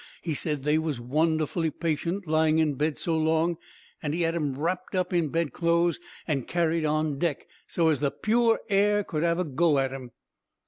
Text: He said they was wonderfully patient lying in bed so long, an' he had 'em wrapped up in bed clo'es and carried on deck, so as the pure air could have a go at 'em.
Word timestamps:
He 0.23 0.33
said 0.33 0.63
they 0.63 0.79
was 0.79 0.99
wonderfully 0.99 1.69
patient 1.69 2.25
lying 2.27 2.57
in 2.57 2.73
bed 2.73 2.97
so 2.97 3.15
long, 3.15 3.57
an' 4.01 4.13
he 4.13 4.23
had 4.23 4.33
'em 4.33 4.57
wrapped 4.57 4.95
up 4.95 5.13
in 5.13 5.27
bed 5.27 5.53
clo'es 5.53 5.99
and 6.27 6.47
carried 6.47 6.85
on 6.85 7.19
deck, 7.19 7.45
so 7.67 7.89
as 7.89 7.99
the 7.99 8.09
pure 8.09 8.61
air 8.67 9.03
could 9.03 9.21
have 9.21 9.37
a 9.37 9.43
go 9.45 9.77
at 9.77 9.93
'em. 9.93 10.09